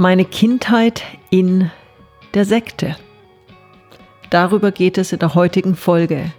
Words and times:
Meine 0.00 0.24
Kindheit 0.24 1.02
in 1.28 1.70
der 2.32 2.46
Sekte. 2.46 2.96
Darüber 4.30 4.72
geht 4.72 4.96
es 4.96 5.12
in 5.12 5.18
der 5.18 5.34
heutigen 5.34 5.76
Folge. 5.76 6.32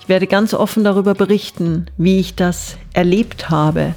Ich 0.00 0.08
werde 0.08 0.26
ganz 0.26 0.52
offen 0.52 0.82
darüber 0.82 1.14
berichten, 1.14 1.86
wie 1.96 2.18
ich 2.18 2.34
das 2.34 2.76
erlebt 2.92 3.50
habe, 3.50 3.94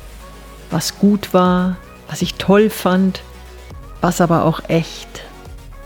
was 0.69 0.99
gut 0.99 1.33
war, 1.33 1.77
was 2.09 2.21
ich 2.21 2.35
toll 2.35 2.69
fand, 2.69 3.23
was 4.01 4.21
aber 4.21 4.45
auch 4.45 4.69
echt 4.69 5.23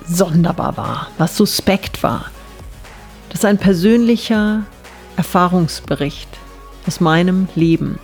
sonderbar 0.06 0.76
war, 0.76 1.08
was 1.18 1.38
suspekt 1.38 2.04
war. 2.04 2.26
Das 3.30 3.40
ist 3.40 3.46
ein 3.46 3.60
persönlicher 3.60 4.66
Erfahrungsbericht 5.16 6.28
aus 6.86 7.00
meinem 7.00 7.48
Leben. 7.56 7.98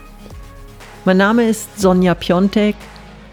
Mein 1.03 1.17
Name 1.17 1.49
ist 1.49 1.81
Sonja 1.81 2.15
Piontek 2.15 2.77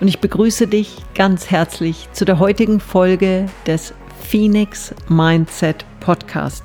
und 0.01 0.09
ich 0.09 0.21
begrüße 0.21 0.67
dich 0.67 0.97
ganz 1.15 1.51
herzlich 1.51 2.09
zu 2.13 2.25
der 2.25 2.39
heutigen 2.39 2.81
Folge 2.81 3.47
des 3.67 3.95
Phoenix 4.21 4.95
Mindset 5.09 5.85
Podcast, 6.01 6.65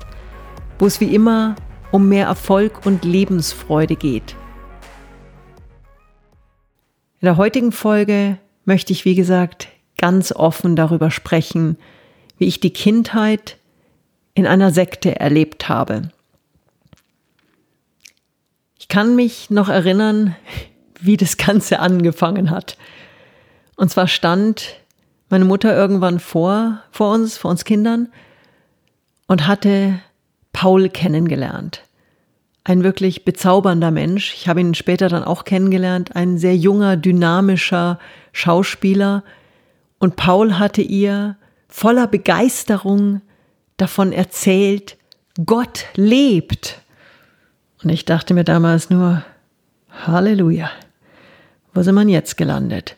wo 0.80 0.86
es 0.86 1.00
wie 1.00 1.14
immer 1.14 1.56
um 1.92 2.10
mehr 2.10 2.28
Erfolg 2.28 2.86
und 2.86 3.06
Lebensfreude 3.06 3.96
geht. 3.96 4.36
In 7.22 7.26
der 7.26 7.38
heutigen 7.38 7.72
Folge 7.72 8.38
möchte 8.66 8.94
ich, 8.94 9.06
wie 9.06 9.16
gesagt, 9.16 9.70
ganz 9.98 10.32
offen 10.32 10.76
darüber 10.76 11.10
sprechen, 11.10 11.78
wie 12.38 12.46
ich 12.46 12.60
die 12.60 12.74
Kindheit 12.74 13.58
in 14.36 14.46
einer 14.46 14.72
Sekte 14.72 15.20
erlebt 15.20 15.70
habe. 15.70 16.10
Ich 18.78 18.88
kann 18.88 19.16
mich 19.16 19.50
noch 19.50 19.70
erinnern, 19.70 20.36
wie 21.00 21.18
das 21.18 21.38
Ganze 21.38 21.80
angefangen 21.80 22.50
hat. 22.50 22.78
Und 23.84 23.90
zwar 23.90 24.08
stand 24.08 24.78
meine 25.28 25.44
Mutter 25.44 25.76
irgendwann 25.76 26.22
vor, 26.22 26.80
vor 26.90 27.14
uns, 27.14 27.36
vor 27.36 27.52
uns 27.52 27.66
Kindern 27.66 28.08
und 29.28 29.46
hatte 29.46 30.00
Paul 30.54 30.88
kennengelernt. 30.88 31.82
Ein 32.64 32.86
wirklich 32.86 33.26
bezaubernder 33.26 33.92
Mensch. 33.92 34.36
Ich 34.36 34.48
habe 34.48 34.62
ihn 34.62 34.74
später 34.74 35.10
dann 35.10 35.26
auch 35.26 35.44
kennengelernt. 35.44 36.16
Ein 36.16 36.38
sehr 36.38 36.56
junger, 36.56 36.96
dynamischer 36.96 38.00
Schauspieler. 38.32 39.26
Und 40.00 40.16
Paul 40.16 40.60
hatte 40.60 40.82
ihr 40.82 41.36
voller 41.68 42.08
Begeisterung 42.08 43.20
davon 43.76 44.14
erzählt, 44.14 44.96
Gott 45.46 45.88
lebt. 45.96 46.80
Und 47.84 47.90
ich 47.90 48.06
dachte 48.06 48.34
mir 48.34 48.46
damals 48.46 48.90
nur, 48.90 49.26
Halleluja, 50.08 50.72
wo 51.74 51.82
sind 51.82 51.96
wir 51.96 52.08
jetzt 52.08 52.38
gelandet? 52.38 52.96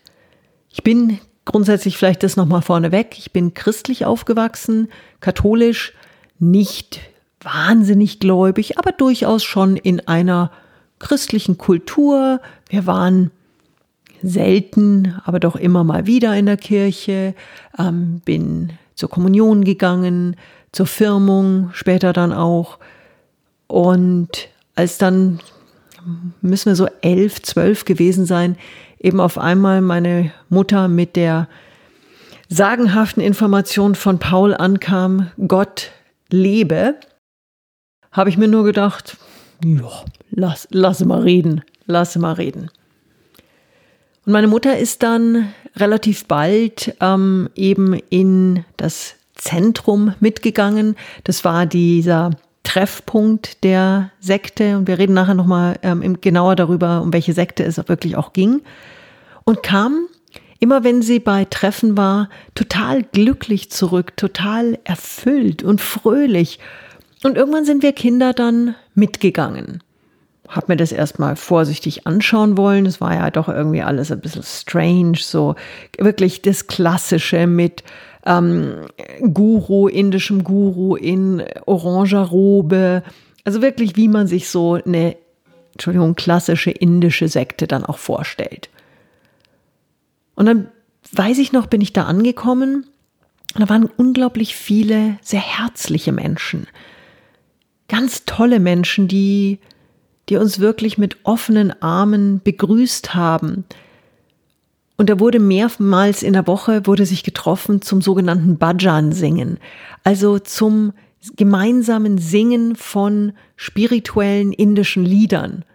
Ich 0.76 0.84
bin 0.84 1.20
grundsätzlich 1.46 1.96
vielleicht 1.96 2.22
das 2.22 2.36
nochmal 2.36 2.62
vorneweg. 2.62 3.18
Ich 3.18 3.32
bin 3.32 3.54
christlich 3.54 4.04
aufgewachsen, 4.04 4.90
katholisch, 5.22 5.94
nicht 6.38 7.00
wahnsinnig 7.40 8.20
gläubig, 8.20 8.78
aber 8.78 8.92
durchaus 8.92 9.46
schon 9.46 9.78
in 9.78 10.06
einer 10.06 10.52
christlichen 11.00 11.58
Kultur. 11.58 12.42
Wir 12.68 12.86
waren 12.86 13.32
selten, 14.22 15.16
aber 15.24 15.40
doch 15.40 15.56
immer 15.56 15.86
mal 15.86 16.08
wieder 16.08 16.36
in 16.36 16.46
der 16.46 16.58
Kirche, 16.58 17.36
ähm, 17.80 18.22
bin 18.26 18.74
zur 18.96 19.10
Kommunion 19.10 19.64
gegangen, 19.64 20.36
zur 20.74 20.88
Firmung, 20.88 21.70
später 21.72 22.12
dann 22.12 22.34
auch. 22.34 22.80
Und 23.68 24.50
als 24.76 24.98
dann, 24.98 25.40
müssen 26.42 26.66
wir 26.66 26.76
so 26.76 26.90
elf, 27.00 27.42
zwölf 27.44 27.86
gewesen 27.86 28.26
sein, 28.26 28.58
eben 29.06 29.20
auf 29.20 29.38
einmal 29.38 29.82
meine 29.82 30.32
Mutter 30.50 30.88
mit 30.88 31.16
der 31.16 31.48
sagenhaften 32.50 33.22
Information 33.22 33.94
von 33.94 34.18
Paul 34.18 34.56
ankam, 34.56 35.30
Gott 35.48 35.92
lebe, 36.32 36.96
habe 38.12 38.30
ich 38.30 38.38
mir 38.38 38.48
nur 38.48 38.64
gedacht, 38.64 39.18
ja, 39.64 39.90
lass, 40.32 40.68
lass 40.72 41.06
mal 41.06 41.22
reden, 41.22 41.62
lass 41.86 42.16
mal 42.16 42.34
reden. 42.34 42.72
Und 44.26 44.34
meine 44.34 44.48
Mutter 44.48 44.76
ist 44.76 45.04
dann 45.04 45.54
relativ 45.76 46.26
bald 46.26 46.96
ähm, 47.00 47.50
eben 47.56 47.94
in 48.10 48.66
das 48.76 49.16
Zentrum 49.36 50.16
mitgegangen. 50.20 50.96
Das 51.26 51.46
war 51.46 51.68
dieser 51.68 52.32
Treffpunkt 52.64 53.64
der 53.64 54.10
Sekte. 54.20 54.78
Und 54.78 54.88
wir 54.88 54.98
reden 54.98 55.14
nachher 55.14 55.36
nochmal 55.36 55.78
ähm, 55.84 56.22
genauer 56.22 56.56
darüber, 56.56 57.04
um 57.04 57.14
welche 57.14 57.34
Sekte 57.34 57.64
es 57.64 57.78
wirklich 57.78 58.16
auch 58.16 58.34
ging 58.34 58.62
und 59.46 59.64
kam, 59.64 60.08
immer 60.60 60.84
wenn 60.84 61.02
sie 61.02 61.20
bei 61.20 61.46
Treffen 61.46 61.96
war, 61.96 62.30
total 62.56 63.04
glücklich 63.04 63.72
zurück, 63.72 64.18
total 64.18 64.80
erfüllt 64.84 65.64
und 65.64 65.80
fröhlich. 65.80 66.60
Und 67.24 67.38
irgendwann 67.38 67.66
sind 67.66 67.82
wir 67.84 67.94
Kinder 67.94 68.34
dann 68.34 68.76
mitgegangen. 68.94 69.82
Hab 70.48 70.70
mir 70.70 70.76
das 70.76 70.92
erstmal 70.92 71.36
vorsichtig 71.36 72.06
anschauen 72.06 72.58
wollen. 72.58 72.86
Es 72.86 73.02
war 73.02 73.16
ja 73.16 73.32
doch 73.32 73.48
irgendwie 73.48 73.82
alles 73.82 74.12
ein 74.12 74.20
bisschen 74.20 74.44
strange, 74.44 75.18
so 75.18 75.56
wirklich 75.98 76.42
das 76.44 76.68
Klassische 76.68 77.48
mit 77.48 77.84
ähm, 78.26 78.88
Guru, 79.22 79.88
indischem 79.88 80.44
Guru 80.44 80.96
in 80.96 81.44
oranger 81.66 82.24
Robe. 82.24 83.04
Also 83.44 83.62
wirklich, 83.62 83.96
wie 83.96 84.08
man 84.08 84.28
sich 84.28 84.50
so 84.50 84.74
eine, 84.74 85.16
Entschuldigung, 85.74 86.16
klassische 86.16 86.72
indische 86.72 87.28
Sekte 87.28 87.68
dann 87.68 87.86
auch 87.86 87.98
vorstellt. 87.98 88.70
Und 90.36 90.46
dann 90.46 90.70
weiß 91.12 91.38
ich 91.40 91.52
noch, 91.52 91.68
bin 91.68 91.82
ich 91.82 91.94
da 91.94 92.06
angekommen. 92.06 92.86
Und 93.54 93.62
da 93.62 93.70
waren 93.70 93.86
unglaublich 93.86 94.56
viele 94.56 95.18
sehr 95.22 95.40
herzliche 95.40 96.12
Menschen. 96.12 96.68
Ganz 97.88 98.26
tolle 98.26 98.60
Menschen, 98.60 99.08
die, 99.08 99.60
die 100.30 100.38
uns 100.38 100.60
wirklich 100.60 100.98
mit 100.98 101.18
offenen 101.24 101.82
Armen 101.82 102.42
begrüßt 102.44 103.16
haben. 103.16 103.66
Und 104.98 105.10
da 105.10 105.20
wurde 105.20 105.40
mehrmals 105.40 106.24
in 106.24 106.34
der 106.34 106.48
Woche 106.48 106.88
wurde 106.88 107.06
sich 107.06 107.24
getroffen 107.24 107.82
zum 107.82 108.02
sogenannten 108.02 108.58
Bhajan 108.58 109.12
singen. 109.12 109.60
Also 110.04 110.40
zum 110.40 110.94
gemeinsamen 111.36 112.18
Singen 112.18 112.76
von 112.76 113.34
spirituellen 113.56 114.54
indischen 114.54 115.06
Liedern. 115.06 115.66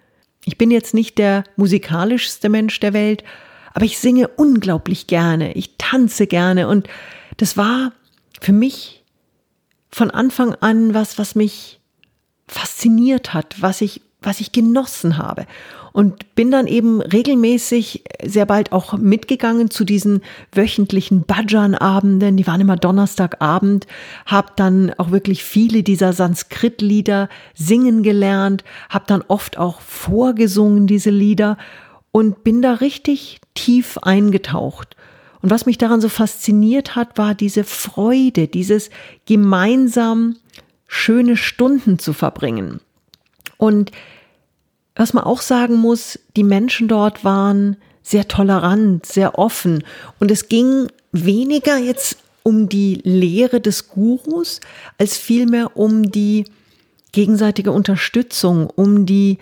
Ich 0.45 0.57
bin 0.57 0.71
jetzt 0.71 0.95
nicht 0.95 1.19
der 1.19 1.45
musikalischste 1.57 2.49
Mensch 2.49 2.81
der 2.81 2.93
Welt, 2.93 3.25
aber 3.73 3.85
ich 3.85 3.99
singe 3.99 4.29
unglaublich 4.29 5.07
gerne, 5.07 5.53
ich 5.55 5.77
tanze 5.79 6.27
gerne 6.27 6.69
und 6.69 6.89
das 7.37 7.57
war 7.57 7.93
für 8.41 8.53
mich 8.53 9.05
von 9.91 10.11
Anfang 10.11 10.55
an 10.61 10.95
was, 10.95 11.19
was 11.19 11.35
mich 11.35 11.81
fasziniert 12.47 13.33
hat, 13.35 13.61
was 13.61 13.81
ich, 13.81 14.03
was 14.23 14.41
ich 14.41 14.53
genossen 14.53 15.19
habe. 15.19 15.47
Und 15.93 16.37
bin 16.37 16.53
dann 16.53 16.69
eben 16.69 17.01
regelmäßig 17.01 18.05
sehr 18.25 18.47
bald 18.47 18.71
auch 18.71 18.93
mitgegangen 18.93 19.71
zu 19.71 19.85
diesen 19.85 20.23
wöchentlichen 20.53 21.25
Bhajan-Abenden. 21.25 22.37
Die 22.37 22.47
waren 22.47 22.61
immer 22.61 22.77
Donnerstagabend. 22.77 23.89
Hab 24.25 24.57
dann 24.57 24.93
auch 24.99 25.11
wirklich 25.11 25.43
viele 25.43 25.83
dieser 25.83 26.13
Sanskrit-Lieder 26.13 27.29
singen 27.55 28.05
gelernt. 28.05 28.63
Hab 28.89 29.09
dann 29.09 29.25
oft 29.27 29.59
auch 29.59 29.81
vorgesungen 29.81 30.87
diese 30.87 31.11
Lieder 31.11 31.59
und 32.13 32.45
bin 32.45 32.63
da 32.63 32.75
richtig 32.75 33.41
tief 33.55 33.99
eingetaucht. 33.99 34.97
Und 35.43 35.51
was 35.51 35.67
mich 35.67 35.79
daran 35.79 36.01
so 36.01 36.09
fasziniert 36.09 36.97
hat, 36.97 37.17
war 37.17 37.35
diese 37.35 37.65
Freude, 37.65 38.49
dieses 38.49 38.91
gemeinsam 39.27 40.37
schöne 40.87 41.37
Stunden 41.37 41.99
zu 41.99 42.13
verbringen. 42.13 42.81
Und 43.57 43.93
was 44.95 45.15
man 45.15 45.25
auch 45.25 45.41
sagen 45.41 45.77
muss, 45.77 46.19
die 46.37 46.45
Menschen 46.45 46.89
dort 46.89 47.25
waren 47.25 47.77
sehr 48.03 48.29
tolerant, 48.29 49.07
sehr 49.07 49.39
offen. 49.39 49.85
Und 50.19 50.31
es 50.31 50.49
ging 50.49 50.89
weniger 51.13 51.79
jetzt 51.79 52.19
um 52.43 52.69
die 52.69 53.01
Lehre 53.05 53.61
des 53.61 53.89
Gurus, 53.89 54.61
als 54.99 55.17
vielmehr 55.17 55.77
um 55.77 56.11
die 56.11 56.45
gegenseitige 57.13 57.73
Unterstützung, 57.73 58.69
um 58.69 59.07
die 59.07 59.39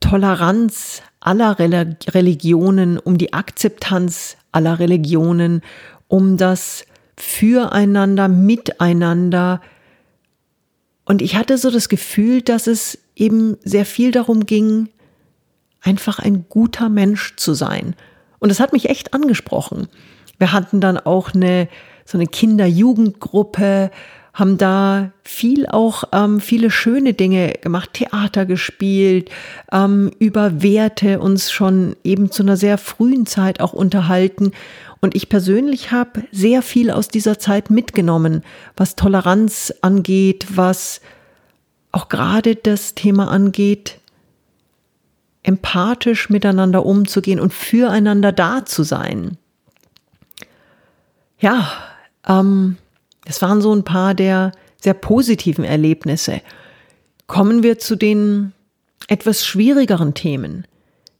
Toleranz 0.00 1.02
aller 1.26 1.58
Religionen, 1.58 2.98
um 2.98 3.18
die 3.18 3.32
Akzeptanz 3.32 4.36
aller 4.52 4.78
Religionen, 4.78 5.62
um 6.08 6.36
das 6.36 6.86
Füreinander, 7.16 8.28
Miteinander. 8.28 9.60
Und 11.04 11.22
ich 11.22 11.34
hatte 11.36 11.58
so 11.58 11.70
das 11.70 11.88
Gefühl, 11.88 12.42
dass 12.42 12.66
es 12.68 12.98
eben 13.16 13.56
sehr 13.64 13.84
viel 13.84 14.12
darum 14.12 14.46
ging, 14.46 14.88
einfach 15.80 16.20
ein 16.20 16.46
guter 16.48 16.88
Mensch 16.88 17.34
zu 17.36 17.54
sein. 17.54 17.96
Und 18.38 18.50
das 18.50 18.60
hat 18.60 18.72
mich 18.72 18.88
echt 18.88 19.12
angesprochen. 19.12 19.88
Wir 20.38 20.52
hatten 20.52 20.80
dann 20.80 20.96
auch 20.98 21.34
eine, 21.34 21.68
so 22.04 22.18
eine 22.18 22.26
Kinder-Jugendgruppe, 22.26 23.90
haben 24.36 24.58
da 24.58 25.12
viel 25.24 25.66
auch 25.66 26.04
ähm, 26.12 26.42
viele 26.42 26.70
schöne 26.70 27.14
Dinge 27.14 27.54
gemacht, 27.62 27.94
Theater 27.94 28.44
gespielt, 28.44 29.30
ähm, 29.72 30.10
über 30.18 30.62
Werte 30.62 31.20
uns 31.20 31.50
schon 31.50 31.96
eben 32.04 32.30
zu 32.30 32.42
einer 32.42 32.58
sehr 32.58 32.76
frühen 32.76 33.24
Zeit 33.24 33.60
auch 33.60 33.72
unterhalten. 33.72 34.52
Und 35.00 35.14
ich 35.14 35.30
persönlich 35.30 35.90
habe 35.90 36.24
sehr 36.32 36.60
viel 36.60 36.90
aus 36.90 37.08
dieser 37.08 37.38
Zeit 37.38 37.70
mitgenommen, 37.70 38.42
was 38.76 38.94
Toleranz 38.94 39.72
angeht, 39.80 40.46
was 40.50 41.00
auch 41.90 42.10
gerade 42.10 42.56
das 42.56 42.94
Thema 42.94 43.30
angeht, 43.30 44.00
empathisch 45.42 46.28
miteinander 46.28 46.84
umzugehen 46.84 47.40
und 47.40 47.54
füreinander 47.54 48.32
da 48.32 48.66
zu 48.66 48.82
sein. 48.82 49.38
Ja, 51.38 51.72
ähm, 52.28 52.76
das 53.26 53.42
waren 53.42 53.60
so 53.60 53.74
ein 53.74 53.84
paar 53.84 54.14
der 54.14 54.52
sehr 54.80 54.94
positiven 54.94 55.64
Erlebnisse. 55.64 56.40
Kommen 57.26 57.62
wir 57.62 57.78
zu 57.78 57.96
den 57.96 58.52
etwas 59.08 59.44
schwierigeren 59.44 60.14
Themen. 60.14 60.66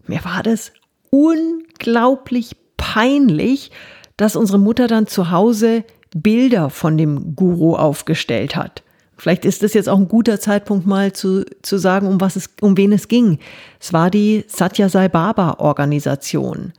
Mir 0.07 0.25
war 0.25 0.43
das 0.43 0.73
unglaublich 1.11 2.57
peinlich, 2.77 3.71
dass 4.17 4.37
unsere 4.37 4.59
Mutter 4.59 4.87
dann 4.87 5.07
zu 5.07 5.31
Hause 5.31 5.85
Bilder 6.15 6.71
von 6.71 6.97
dem 6.97 7.35
Guru 7.37 7.75
aufgestellt 7.75 8.57
hat. 8.57 8.83
Vielleicht 9.19 9.45
ist 9.45 9.63
das 9.63 9.75
jetzt 9.75 9.89
auch 9.89 9.99
ein 9.99 10.09
guter 10.09 10.39
Zeitpunkt 10.41 10.87
mal 10.87 11.13
zu, 11.13 11.45
zu 11.63 11.79
sagen, 11.79 12.07
um 12.07 12.21
was 12.21 12.37
es, 12.37 12.51
um 12.61 12.77
wen 12.77 12.93
es 12.93 13.09
ging. 13.09 13.39
Es 13.81 13.93
war 13.93 14.11
die 14.11 14.45
Satya 14.47 14.89
Sai 14.89 15.09
Baba 15.09 15.57
Organisation. 15.59 16.73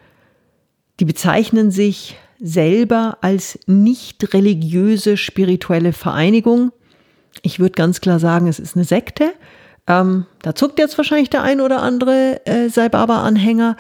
Die 1.00 1.06
bezeichnen 1.06 1.72
sich 1.72 2.16
selber 2.40 3.18
als 3.22 3.60
nicht 3.66 4.34
religiöse 4.34 5.18
spirituelle 5.18 5.94
Vereinigung. 5.94 6.72
Ich 7.42 7.60
würde 7.60 7.74
ganz 7.74 8.02
klar 8.02 8.20
sagen, 8.20 8.48
es 8.48 8.60
ist 8.60 8.76
eine 8.76 8.86
Sekte. 8.86 9.34
Ähm, 9.88 10.26
da 10.42 10.54
zuckt 10.56 10.80
jetzt 10.80 10.98
wahrscheinlich 10.98 11.30
der 11.30 11.44
ein 11.44 11.62
oder 11.62 11.82
andere 11.82 12.46
äh, 12.46 12.70
Sai 12.70 12.90
Baba 12.90 13.24
Anhänger. 13.24 13.78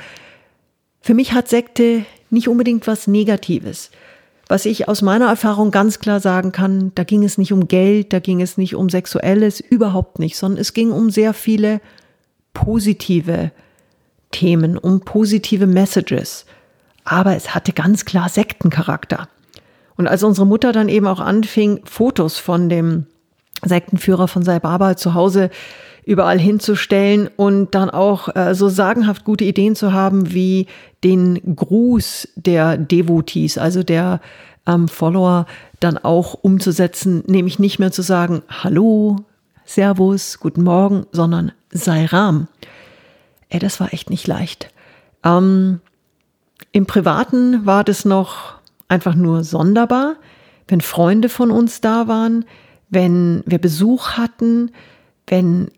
Für 1.01 1.13
mich 1.13 1.33
hat 1.33 1.47
Sekte 1.47 2.05
nicht 2.29 2.47
unbedingt 2.47 2.87
was 2.87 3.07
Negatives. 3.07 3.91
Was 4.49 4.65
ich 4.65 4.87
aus 4.87 5.01
meiner 5.01 5.27
Erfahrung 5.27 5.71
ganz 5.71 5.99
klar 5.99 6.21
sagen 6.21 6.53
kann, 6.53 6.93
da 6.95 7.03
ging 7.03 7.23
es 7.23 7.37
nicht 7.37 7.51
um 7.51 7.67
Geld, 7.67 8.13
da 8.13 8.19
ging 8.19 8.41
es 8.41 8.57
nicht 8.57 8.75
um 8.75 8.89
Sexuelles, 8.89 9.59
überhaupt 9.59 10.19
nicht, 10.19 10.37
sondern 10.37 10.61
es 10.61 10.73
ging 10.73 10.91
um 10.91 11.09
sehr 11.09 11.33
viele 11.33 11.81
positive 12.53 13.51
Themen, 14.31 14.77
um 14.77 15.01
positive 15.01 15.67
Messages. 15.67 16.45
Aber 17.09 17.37
es 17.37 17.55
hatte 17.55 17.71
ganz 17.71 18.03
klar 18.03 18.27
Sektencharakter. 18.27 19.29
Und 19.95 20.07
als 20.07 20.23
unsere 20.23 20.45
Mutter 20.45 20.73
dann 20.73 20.89
eben 20.89 21.07
auch 21.07 21.21
anfing, 21.21 21.79
Fotos 21.85 22.37
von 22.37 22.67
dem 22.67 23.05
Sektenführer 23.63 24.27
von 24.27 24.43
Sai 24.43 24.59
Baba 24.59 24.97
zu 24.97 25.13
Hause 25.13 25.49
überall 26.03 26.37
hinzustellen 26.37 27.29
und 27.37 27.73
dann 27.73 27.89
auch 27.89 28.35
äh, 28.35 28.53
so 28.53 28.67
sagenhaft 28.67 29.23
gute 29.23 29.45
Ideen 29.45 29.73
zu 29.73 29.93
haben 29.93 30.33
wie 30.33 30.67
den 31.05 31.55
Gruß 31.55 32.27
der 32.35 32.77
Devotees, 32.77 33.57
also 33.57 33.83
der 33.83 34.19
ähm, 34.65 34.89
Follower, 34.89 35.45
dann 35.79 35.97
auch 35.97 36.33
umzusetzen, 36.33 37.23
nämlich 37.25 37.57
nicht 37.57 37.79
mehr 37.79 37.93
zu 37.93 38.01
sagen 38.01 38.41
Hallo, 38.49 39.15
Servus, 39.63 40.39
guten 40.39 40.63
Morgen, 40.63 41.05
sondern 41.13 41.53
sei 41.69 42.03
Ram. 42.03 42.49
Ey, 43.47 43.59
das 43.59 43.79
war 43.79 43.93
echt 43.93 44.09
nicht 44.09 44.27
leicht. 44.27 44.71
Ähm, 45.23 45.79
Im 46.71 46.85
Privaten 46.85 47.65
war 47.65 47.83
das 47.83 48.05
noch 48.05 48.55
einfach 48.87 49.15
nur 49.15 49.43
sonderbar, 49.43 50.15
wenn 50.67 50.81
Freunde 50.81 51.29
von 51.29 51.51
uns 51.51 51.81
da 51.81 52.07
waren, 52.07 52.45
wenn 52.89 53.43
wir 53.45 53.59
Besuch 53.59 54.11
hatten, 54.11 54.71
wenn 55.27 55.71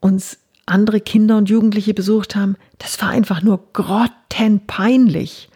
uns 0.00 0.38
andere 0.66 1.00
Kinder 1.00 1.36
und 1.36 1.48
Jugendliche 1.48 1.94
besucht 1.94 2.36
haben, 2.36 2.56
das 2.78 3.00
war 3.00 3.10
einfach 3.10 3.42
nur 3.42 3.68
grottenpeinlich. 3.72 5.48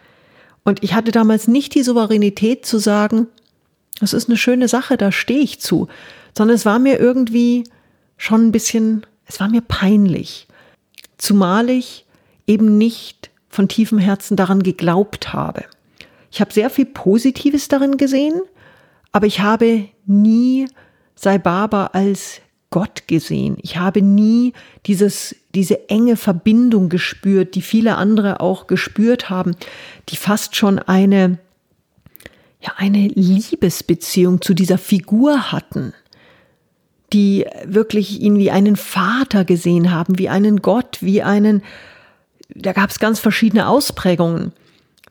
Und 0.63 0.83
ich 0.83 0.93
hatte 0.93 1.11
damals 1.11 1.47
nicht 1.47 1.75
die 1.75 1.83
Souveränität 1.83 2.65
zu 2.65 2.77
sagen, 2.77 3.27
das 3.99 4.13
ist 4.13 4.29
eine 4.29 4.37
schöne 4.37 4.67
Sache, 4.67 4.97
da 4.97 5.11
stehe 5.11 5.39
ich 5.39 5.59
zu, 5.59 5.87
sondern 6.37 6.55
es 6.55 6.65
war 6.65 6.77
mir 6.77 6.99
irgendwie 6.99 7.63
schon 8.17 8.47
ein 8.47 8.51
bisschen, 8.51 9.05
es 9.25 9.39
war 9.39 9.47
mir 9.47 9.61
peinlich. 9.61 10.47
Zumal 11.17 11.69
ich 11.69 12.05
eben 12.45 12.77
nicht 12.77 13.31
von 13.49 13.67
tiefem 13.67 13.97
Herzen 13.97 14.37
daran 14.37 14.63
geglaubt 14.63 15.33
habe. 15.33 15.63
Ich 16.31 16.41
habe 16.41 16.53
sehr 16.53 16.69
viel 16.69 16.85
Positives 16.85 17.67
darin 17.67 17.97
gesehen, 17.97 18.41
aber 19.11 19.25
ich 19.25 19.39
habe 19.39 19.89
nie 20.05 20.67
Sai 21.15 21.39
Baba 21.39 21.87
als 21.93 22.41
Gott 22.69 23.07
gesehen. 23.07 23.57
Ich 23.61 23.77
habe 23.77 24.01
nie 24.01 24.53
dieses, 24.85 25.35
diese 25.55 25.89
enge 25.89 26.17
Verbindung 26.17 26.89
gespürt, 26.89 27.55
die 27.55 27.61
viele 27.61 27.95
andere 27.95 28.41
auch 28.41 28.67
gespürt 28.67 29.29
haben, 29.29 29.55
die 30.09 30.17
fast 30.17 30.55
schon 30.55 30.77
eine, 30.77 31.39
ja, 32.61 32.73
eine 32.75 33.07
Liebesbeziehung 33.07 34.41
zu 34.41 34.53
dieser 34.53 34.77
Figur 34.77 35.51
hatten, 35.51 35.93
die 37.13 37.45
wirklich 37.65 38.19
ihn 38.19 38.37
wie 38.37 38.51
einen 38.51 38.75
Vater 38.75 39.45
gesehen 39.45 39.91
haben, 39.91 40.19
wie 40.19 40.27
einen 40.29 40.61
Gott, 40.61 40.97
wie 40.99 41.23
einen, 41.23 41.63
da 42.49 42.73
gab 42.73 42.89
es 42.89 42.99
ganz 42.99 43.19
verschiedene 43.19 43.67
Ausprägungen. 43.67 44.53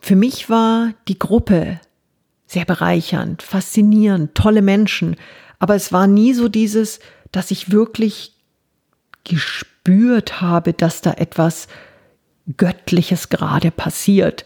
Für 0.01 0.17
mich 0.17 0.49
war 0.51 0.93
die 1.09 1.19
Gruppe 1.19 1.81
sehr 2.47 2.65
bereichernd, 2.65 3.43
faszinierend, 3.43 4.35
tolle 4.35 4.63
Menschen, 4.63 5.17
aber 5.59 5.75
es 5.75 5.93
war 5.93 6.07
nie 6.07 6.33
so 6.33 6.49
dieses, 6.49 7.01
dass 7.33 7.51
ich 7.51 7.73
wirklich 7.73 8.35
gespürt 9.25 10.41
habe, 10.41 10.73
dass 10.73 11.01
da 11.01 11.13
etwas 11.13 11.67
Göttliches 12.57 13.29
gerade 13.29 13.71
passiert. 13.71 14.45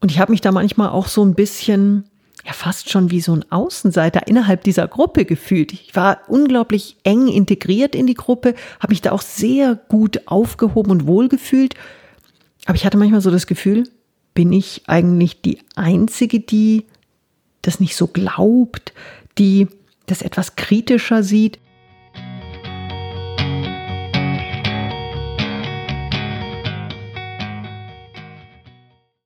Und 0.00 0.10
ich 0.12 0.20
habe 0.20 0.32
mich 0.32 0.40
da 0.40 0.52
manchmal 0.52 0.90
auch 0.90 1.08
so 1.08 1.24
ein 1.24 1.34
bisschen, 1.34 2.04
ja 2.44 2.52
fast 2.52 2.90
schon 2.90 3.10
wie 3.10 3.20
so 3.20 3.34
ein 3.34 3.50
Außenseiter 3.50 4.28
innerhalb 4.28 4.62
dieser 4.62 4.86
Gruppe 4.86 5.24
gefühlt. 5.24 5.72
Ich 5.72 5.96
war 5.96 6.20
unglaublich 6.28 6.96
eng 7.02 7.26
integriert 7.26 7.94
in 7.94 8.06
die 8.06 8.14
Gruppe, 8.14 8.54
habe 8.78 8.92
mich 8.92 9.02
da 9.02 9.12
auch 9.12 9.22
sehr 9.22 9.74
gut 9.74 10.22
aufgehoben 10.26 10.92
und 10.92 11.06
wohlgefühlt. 11.06 11.74
Aber 12.66 12.74
ich 12.74 12.84
hatte 12.84 12.98
manchmal 12.98 13.20
so 13.20 13.30
das 13.30 13.46
Gefühl, 13.46 13.88
bin 14.34 14.52
ich 14.52 14.82
eigentlich 14.86 15.40
die 15.40 15.60
Einzige, 15.76 16.40
die 16.40 16.84
das 17.62 17.80
nicht 17.80 17.96
so 17.96 18.08
glaubt, 18.08 18.92
die 19.38 19.68
das 20.06 20.22
etwas 20.22 20.56
kritischer 20.56 21.22
sieht? 21.22 21.58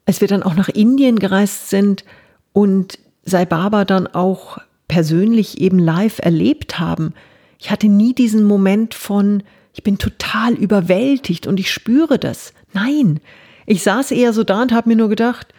als 0.06 0.20
wir 0.20 0.26
dann 0.26 0.42
auch 0.42 0.56
nach 0.56 0.68
Indien 0.68 1.20
gereist 1.20 1.70
sind 1.70 2.04
und 2.52 2.98
Sai 3.22 3.44
Baba 3.44 3.84
dann 3.84 4.08
auch 4.08 4.58
persönlich 4.88 5.60
eben 5.60 5.78
live 5.78 6.18
erlebt 6.18 6.80
haben, 6.80 7.14
ich 7.60 7.70
hatte 7.70 7.86
nie 7.86 8.12
diesen 8.12 8.42
Moment 8.42 8.94
von, 8.94 9.44
ich 9.72 9.82
bin 9.82 9.98
total 9.98 10.54
überwältigt 10.54 11.46
und 11.46 11.60
ich 11.60 11.70
spüre 11.70 12.18
das. 12.18 12.52
Nein, 12.72 13.20
ich 13.66 13.82
saß 13.82 14.10
eher 14.10 14.32
so 14.32 14.44
da 14.44 14.62
und 14.62 14.72
habe 14.72 14.88
mir 14.88 14.96
nur 14.96 15.08
gedacht, 15.08 15.54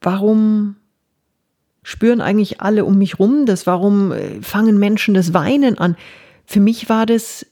warum 0.00 0.76
spüren 1.82 2.20
eigentlich 2.20 2.60
alle 2.60 2.84
um 2.84 2.98
mich 2.98 3.18
rum 3.18 3.46
das? 3.46 3.66
Warum 3.66 4.12
äh, 4.12 4.42
fangen 4.42 4.78
Menschen 4.78 5.14
das 5.14 5.32
Weinen 5.32 5.78
an? 5.78 5.96
Für 6.44 6.60
mich 6.60 6.88
war 6.88 7.06
das, 7.06 7.46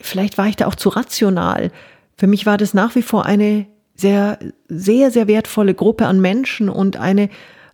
vielleicht 0.00 0.38
war 0.38 0.46
ich 0.46 0.56
da 0.56 0.66
auch 0.66 0.74
zu 0.74 0.88
rational. 0.88 1.70
Für 2.16 2.26
mich 2.26 2.46
war 2.46 2.56
das 2.56 2.72
nach 2.72 2.94
wie 2.94 3.02
vor 3.02 3.26
eine 3.26 3.66
sehr, 3.94 4.38
sehr, 4.68 5.10
sehr 5.10 5.28
wertvolle 5.28 5.74
Gruppe 5.74 6.06
an 6.06 6.20
Menschen 6.20 6.68
und 6.68 6.96
eine 6.96 7.28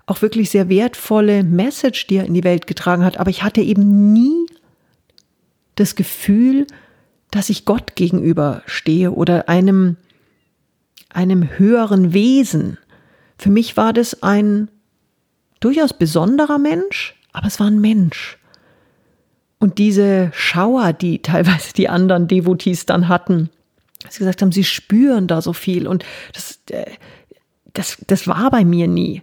auch 0.06 0.20
wirklich 0.22 0.50
sehr 0.50 0.68
wertvolle 0.68 1.44
Message, 1.44 2.06
die 2.08 2.16
er 2.16 2.26
in 2.26 2.34
die 2.34 2.44
Welt 2.44 2.66
getragen 2.66 3.04
hat. 3.04 3.18
Aber 3.18 3.30
ich 3.30 3.42
hatte 3.42 3.60
eben 3.60 4.12
nie 4.12 4.46
das 5.76 5.94
Gefühl, 5.94 6.66
dass 7.34 7.50
ich 7.50 7.64
Gott 7.64 7.96
gegenüber 7.96 8.62
stehe 8.64 9.10
oder 9.10 9.48
einem, 9.48 9.96
einem 11.08 11.58
höheren 11.58 12.12
Wesen. 12.12 12.78
Für 13.38 13.50
mich 13.50 13.76
war 13.76 13.92
das 13.92 14.22
ein 14.22 14.68
durchaus 15.58 15.94
besonderer 15.94 16.58
Mensch, 16.58 17.16
aber 17.32 17.48
es 17.48 17.58
war 17.58 17.66
ein 17.66 17.80
Mensch. 17.80 18.38
Und 19.58 19.78
diese 19.78 20.30
Schauer, 20.32 20.92
die 20.92 21.18
teilweise 21.22 21.72
die 21.74 21.88
anderen 21.88 22.28
Devotees 22.28 22.86
dann 22.86 23.08
hatten, 23.08 23.50
sie 24.08 24.20
gesagt 24.20 24.40
haben, 24.40 24.52
sie 24.52 24.62
spüren 24.62 25.26
da 25.26 25.42
so 25.42 25.52
viel 25.52 25.88
und 25.88 26.04
das, 26.34 26.60
äh, 26.70 26.84
das, 27.72 27.98
das 28.06 28.28
war 28.28 28.48
bei 28.52 28.64
mir 28.64 28.86
nie. 28.86 29.22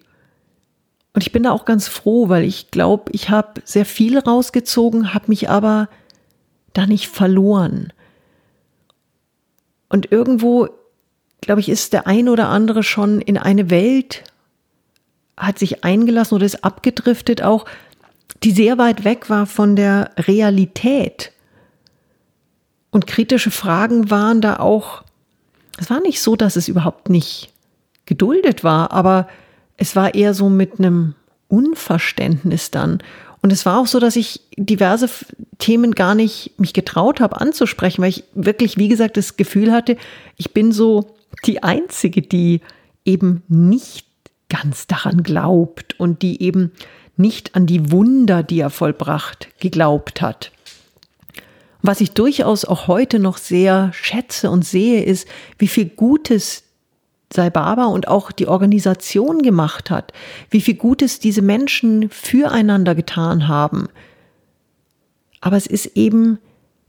Und 1.13 1.21
ich 1.21 1.31
bin 1.31 1.43
da 1.43 1.51
auch 1.51 1.63
ganz 1.63 1.87
froh, 1.87 2.27
weil 2.27 2.43
ich 2.43 2.71
glaube, 2.71 3.09
ich 3.13 3.29
habe 3.29 3.61
sehr 3.63 3.85
viel 3.85 4.19
rausgezogen, 4.19 5.13
habe 5.13 5.25
mich 5.27 5.49
aber 5.49 5.87
da 6.73 6.85
nicht 6.87 7.07
verloren. 7.07 7.93
Und 9.91 10.09
irgendwo, 10.09 10.69
glaube 11.41 11.59
ich, 11.59 11.67
ist 11.67 11.91
der 11.91 12.07
ein 12.07 12.29
oder 12.29 12.47
andere 12.47 12.81
schon 12.81 13.19
in 13.19 13.37
eine 13.37 13.69
Welt, 13.69 14.23
hat 15.35 15.59
sich 15.59 15.83
eingelassen 15.83 16.35
oder 16.35 16.45
ist 16.45 16.63
abgedriftet 16.63 17.41
auch, 17.41 17.65
die 18.41 18.51
sehr 18.51 18.77
weit 18.77 19.03
weg 19.03 19.29
war 19.29 19.45
von 19.45 19.75
der 19.75 20.11
Realität. 20.17 21.33
Und 22.89 23.05
kritische 23.05 23.51
Fragen 23.51 24.09
waren 24.09 24.39
da 24.39 24.57
auch, 24.57 25.03
es 25.77 25.89
war 25.89 25.99
nicht 25.99 26.21
so, 26.21 26.37
dass 26.37 26.55
es 26.55 26.69
überhaupt 26.69 27.09
nicht 27.09 27.51
geduldet 28.05 28.63
war, 28.63 28.93
aber 28.93 29.27
es 29.75 29.97
war 29.97 30.15
eher 30.15 30.33
so 30.33 30.47
mit 30.47 30.79
einem 30.79 31.15
Unverständnis 31.49 32.71
dann. 32.71 33.03
Und 33.41 33.51
es 33.51 33.65
war 33.65 33.79
auch 33.79 33.87
so, 33.87 33.99
dass 33.99 34.15
ich 34.15 34.41
diverse 34.55 35.09
Themen 35.57 35.93
gar 35.93 36.13
nicht 36.13 36.59
mich 36.59 36.73
getraut 36.73 37.19
habe 37.19 37.41
anzusprechen, 37.41 38.01
weil 38.01 38.09
ich 38.09 38.23
wirklich, 38.33 38.77
wie 38.77 38.87
gesagt, 38.87 39.17
das 39.17 39.35
Gefühl 39.35 39.71
hatte, 39.71 39.97
ich 40.37 40.53
bin 40.53 40.71
so 40.71 41.15
die 41.45 41.63
Einzige, 41.63 42.21
die 42.21 42.61
eben 43.03 43.41
nicht 43.47 44.05
ganz 44.49 44.85
daran 44.85 45.23
glaubt 45.23 45.99
und 45.99 46.21
die 46.21 46.43
eben 46.43 46.71
nicht 47.17 47.55
an 47.55 47.65
die 47.65 47.91
Wunder, 47.91 48.43
die 48.43 48.59
er 48.59 48.69
vollbracht, 48.69 49.49
geglaubt 49.59 50.21
hat. 50.21 50.51
Was 51.81 52.01
ich 52.01 52.11
durchaus 52.11 52.63
auch 52.63 52.87
heute 52.87 53.17
noch 53.17 53.37
sehr 53.37 53.91
schätze 53.93 54.51
und 54.51 54.63
sehe, 54.63 55.03
ist, 55.03 55.27
wie 55.57 55.67
viel 55.67 55.85
Gutes 55.85 56.63
Sai 57.33 57.49
Baba 57.49 57.85
und 57.85 58.07
auch 58.07 58.31
die 58.31 58.47
Organisation 58.47 59.41
gemacht 59.41 59.89
hat, 59.89 60.13
wie 60.49 60.61
viel 60.61 60.75
Gutes 60.75 61.19
diese 61.19 61.41
Menschen 61.41 62.09
füreinander 62.09 62.95
getan 62.95 63.47
haben. 63.47 63.87
Aber 65.39 65.57
es 65.57 65.67
ist 65.67 65.97
eben 65.97 66.39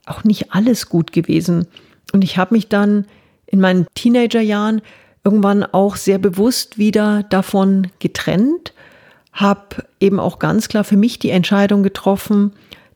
auch 0.07 0.25
nicht 0.25 0.53
alles 0.53 0.89
gut 0.89 1.13
gewesen. 1.13 1.67
Und 2.13 2.23
ich 2.23 2.37
habe 2.37 2.55
mich 2.55 2.69
dann 2.69 3.07
in 3.47 3.61
meinen 3.61 3.87
Teenagerjahren 3.95 4.83
irgendwann 5.25 5.63
auch 5.63 5.97
sehr 5.97 6.19
bewusst 6.19 6.79
wieder 6.79 7.23
davon 7.23 7.89
getrennt, 7.99 8.73
habe 9.33 9.85
eben 10.01 10.19
auch 10.19 10.39
ganz 10.39 10.69
klar 10.69 10.85
für 10.85 10.97
mich 10.97 11.19
die 11.19 11.31
Entscheidung 11.31 11.83
getroffen, 11.83 12.53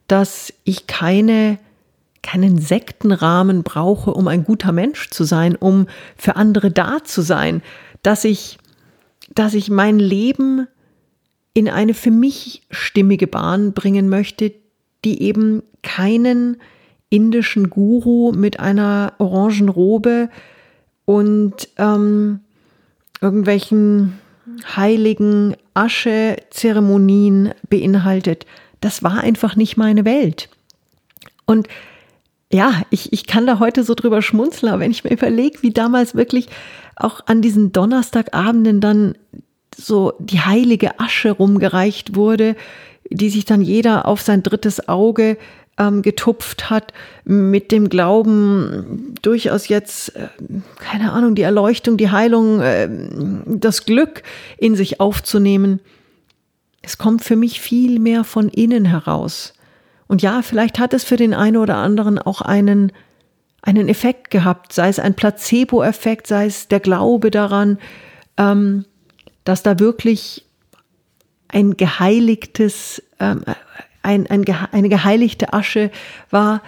dass 0.07 0.53
ich 0.63 0.87
keine 0.87 1.57
keinen 2.27 2.59
Sektenrahmen 2.59 3.63
brauche, 3.63 4.13
um 4.13 4.27
ein 4.27 4.43
guter 4.43 4.73
Mensch 4.73 5.09
zu 5.11 5.23
sein, 5.23 5.55
um 5.55 5.87
für 6.17 6.35
andere 6.35 6.71
da 6.71 7.01
zu 7.01 7.21
sein, 7.21 7.61
dass 8.03 8.25
ich, 8.25 8.57
dass 9.33 9.53
ich 9.53 9.69
mein 9.69 9.97
Leben 9.97 10.67
in 11.53 11.69
eine 11.69 11.93
für 11.93 12.11
mich 12.11 12.63
stimmige 12.69 13.27
Bahn 13.27 13.71
bringen 13.71 14.09
möchte, 14.09 14.51
die 15.05 15.21
eben 15.23 15.63
keinen 15.83 16.57
indischen 17.09 17.69
Guru 17.69 18.33
mit 18.33 18.59
einer 18.59 19.13
orangen 19.19 19.69
Robe 19.69 20.29
und 21.05 21.69
ähm, 21.77 22.41
irgendwelchen 23.21 24.19
heiligen 24.75 25.55
Asche-Zeremonien 25.75 27.53
beinhaltet. 27.69 28.45
Das 28.81 29.01
war 29.01 29.21
einfach 29.21 29.55
nicht 29.55 29.77
meine 29.77 30.03
Welt. 30.03 30.49
Und 31.45 31.69
ja, 32.51 32.81
ich, 32.89 33.11
ich 33.11 33.27
kann 33.27 33.45
da 33.45 33.59
heute 33.59 33.83
so 33.83 33.93
drüber 33.93 34.21
schmunzeln, 34.21 34.71
aber 34.71 34.81
wenn 34.81 34.91
ich 34.91 35.03
mir 35.03 35.11
überlege, 35.11 35.61
wie 35.61 35.71
damals 35.71 36.15
wirklich 36.15 36.47
auch 36.95 37.21
an 37.25 37.41
diesen 37.41 37.71
Donnerstagabenden 37.73 38.79
dann 38.79 39.17
so 39.75 40.13
die 40.19 40.39
heilige 40.39 40.99
Asche 40.99 41.31
rumgereicht 41.31 42.15
wurde, 42.15 42.55
die 43.09 43.29
sich 43.29 43.45
dann 43.45 43.61
jeder 43.61 44.05
auf 44.05 44.21
sein 44.21 44.43
drittes 44.43 44.87
Auge 44.87 45.37
ähm, 45.77 46.01
getupft 46.01 46.69
hat, 46.69 46.93
mit 47.23 47.71
dem 47.71 47.89
Glauben, 47.89 49.15
durchaus 49.21 49.67
jetzt, 49.67 50.15
äh, 50.15 50.27
keine 50.77 51.11
Ahnung, 51.11 51.35
die 51.35 51.43
Erleuchtung, 51.43 51.97
die 51.97 52.09
Heilung, 52.09 52.61
äh, 52.61 52.89
das 53.45 53.85
Glück 53.85 54.23
in 54.57 54.75
sich 54.75 54.99
aufzunehmen. 54.99 55.79
Es 56.81 56.97
kommt 56.97 57.23
für 57.23 57.35
mich 57.35 57.61
viel 57.61 57.99
mehr 57.99 58.23
von 58.23 58.49
innen 58.49 58.85
heraus. 58.85 59.53
Und 60.07 60.21
ja, 60.21 60.41
vielleicht 60.41 60.79
hat 60.79 60.93
es 60.93 61.03
für 61.03 61.17
den 61.17 61.33
einen 61.33 61.57
oder 61.57 61.77
anderen 61.77 62.19
auch 62.19 62.41
einen, 62.41 62.91
einen 63.61 63.89
Effekt 63.89 64.31
gehabt, 64.31 64.73
sei 64.73 64.89
es 64.89 64.99
ein 64.99 65.15
Placebo-Effekt, 65.15 66.27
sei 66.27 66.45
es 66.45 66.67
der 66.67 66.79
Glaube 66.79 67.31
daran, 67.31 67.77
ähm, 68.37 68.85
dass 69.43 69.63
da 69.63 69.79
wirklich 69.79 70.45
ein 71.49 71.77
geheiligtes, 71.77 73.01
ähm, 73.19 73.43
ein, 74.03 74.27
ein, 74.27 74.45
eine 74.71 74.89
geheiligte 74.89 75.53
Asche 75.53 75.91
war. 76.29 76.61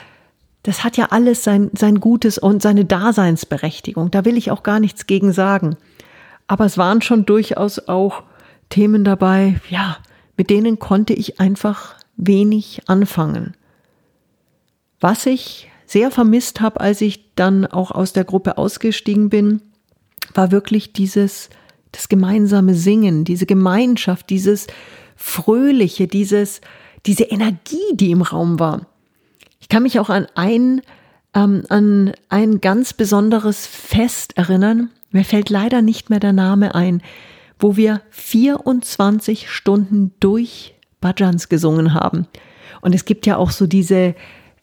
Das 0.64 0.84
hat 0.84 0.98
ja 0.98 1.08
alles 1.12 1.44
sein, 1.44 1.70
sein 1.74 2.00
Gutes 2.00 2.38
und 2.38 2.62
seine 2.62 2.86
Daseinsberechtigung. 2.86 4.12
Da 4.12 4.26
will 4.26 4.38
ich 4.38 4.52
auch 4.52 4.64
gar 4.64 4.80
nichts 4.80 5.08
gegen 5.08 5.32
sagen. 5.32 5.78
Aber 6.48 6.66
es 6.66 6.78
waren 6.78 7.02
schon 7.02 7.26
durchaus 7.26 7.88
auch 7.88 8.24
Themen 8.70 9.04
dabei, 9.04 9.60
ja, 9.70 9.98
mit 10.38 10.50
denen 10.50 10.80
konnte 10.80 11.14
ich 11.14 11.40
einfach 11.40 11.96
wenig 12.20 12.82
anfangen. 12.88 13.56
Was 15.00 15.26
ich 15.26 15.70
sehr 15.86 16.12
vermisst 16.12 16.62
habe, 16.62 16.82
als 16.82 17.02
ich 17.02 17.34
dann 17.36 17.66
auch 17.66 17.90
aus 17.92 18.14
der 18.14 18.26
Gruppe 18.26 18.58
ausgestiegen 18.58 19.30
bin, 19.30 19.62
war 20.34 20.52
wirklich 20.52 20.94
dieses, 20.94 21.50
das 21.92 22.10
gemeinsame 22.10 22.76
Singen, 22.76 23.24
diese 23.24 23.46
Gemeinschaft, 23.46 24.30
dieses 24.30 24.68
Fröhliche, 25.16 26.08
dieses, 26.08 26.62
diese 27.06 27.24
Energie, 27.24 27.78
die 27.94 28.12
im 28.12 28.22
Raum 28.22 28.60
war. 28.60 28.86
Ich 29.60 29.70
kann 29.70 29.84
mich 29.84 30.00
auch 30.00 30.10
an 30.10 30.28
ein, 30.36 30.82
ähm, 31.34 31.64
an 31.70 32.14
ein 32.28 32.62
ganz 32.62 32.94
besonderes 32.94 33.66
Fest 33.66 34.38
erinnern. 34.38 34.90
Mir 35.12 35.26
fällt 35.26 35.50
leider 35.50 35.82
nicht 35.82 36.10
mehr 36.10 36.20
der 36.20 36.34
Name 36.34 36.76
ein, 36.76 37.02
wo 37.58 37.78
wir 37.78 38.02
24 38.12 39.50
Stunden 39.50 40.12
durch 40.20 40.76
Bhajans 41.02 41.50
gesungen 41.50 41.94
haben. 41.94 42.28
Und 42.82 42.96
es 42.96 43.06
gibt 43.06 43.26
ja 43.26 43.38
auch 43.38 43.52
so 43.52 43.68
diese 43.68 44.16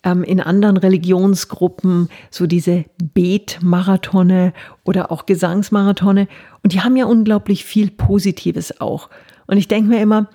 ähm, 0.06 0.22
in 0.22 0.40
anderen 0.40 0.76
Religionsgruppen 0.76 2.08
so 2.30 2.46
diese 2.46 2.84
Betmarathone 3.14 4.52
oder 4.84 5.10
auch 5.10 5.26
Gesangsmarathone. 5.26 6.28
Und 6.62 6.72
die 6.72 6.80
haben 6.80 6.96
ja 6.96 7.06
unglaublich 7.06 7.64
viel 7.64 7.90
Positives 7.90 8.80
auch. 8.80 9.10
Und 9.46 9.58
ich 9.58 9.68
denke 9.68 9.90
mir 9.90 10.00
immer, 10.00 10.28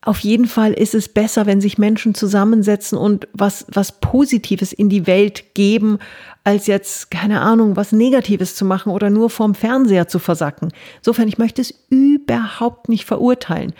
auf 0.00 0.18
jeden 0.20 0.46
Fall 0.46 0.74
ist 0.74 0.94
es 0.94 1.08
besser, 1.08 1.46
wenn 1.46 1.62
sich 1.62 1.78
Menschen 1.78 2.14
zusammensetzen 2.14 2.98
und 2.98 3.26
was, 3.32 3.64
was 3.72 4.00
Positives 4.00 4.72
in 4.72 4.90
die 4.90 5.06
Welt 5.06 5.54
geben, 5.54 5.98
als 6.44 6.66
jetzt, 6.66 7.10
keine 7.10 7.40
Ahnung, 7.40 7.74
was 7.76 7.90
Negatives 7.90 8.54
zu 8.54 8.66
machen 8.66 8.92
oder 8.92 9.08
nur 9.08 9.30
vorm 9.30 9.54
Fernseher 9.54 10.06
zu 10.06 10.18
versacken. 10.18 10.72
Insofern, 10.98 11.26
ich 11.26 11.38
möchte 11.38 11.62
es 11.62 11.72
überhaupt 11.88 12.90
nicht 12.90 13.06
verurteilen. 13.06 13.72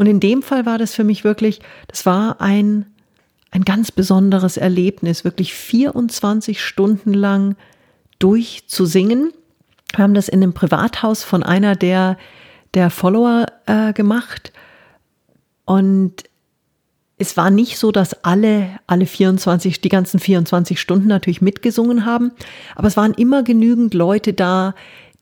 Und 0.00 0.06
in 0.06 0.18
dem 0.18 0.42
Fall 0.42 0.64
war 0.64 0.78
das 0.78 0.94
für 0.94 1.04
mich 1.04 1.24
wirklich, 1.24 1.60
das 1.86 2.06
war 2.06 2.40
ein, 2.40 2.86
ein 3.50 3.66
ganz 3.66 3.92
besonderes 3.92 4.56
Erlebnis, 4.56 5.24
wirklich 5.24 5.52
24 5.52 6.64
Stunden 6.64 7.12
lang 7.12 7.54
durchzusingen. 8.18 9.30
Wir 9.94 10.02
haben 10.02 10.14
das 10.14 10.30
in 10.30 10.42
einem 10.42 10.54
Privathaus 10.54 11.22
von 11.22 11.42
einer 11.42 11.76
der, 11.76 12.16
der 12.72 12.88
Follower 12.88 13.44
äh, 13.66 13.92
gemacht. 13.92 14.54
Und 15.66 16.24
es 17.18 17.36
war 17.36 17.50
nicht 17.50 17.76
so, 17.76 17.92
dass 17.92 18.24
alle, 18.24 18.80
alle 18.86 19.04
24, 19.04 19.82
die 19.82 19.90
ganzen 19.90 20.18
24 20.18 20.80
Stunden 20.80 21.08
natürlich 21.08 21.42
mitgesungen 21.42 22.06
haben, 22.06 22.32
aber 22.74 22.88
es 22.88 22.96
waren 22.96 23.12
immer 23.12 23.42
genügend 23.42 23.92
Leute 23.92 24.32
da, 24.32 24.74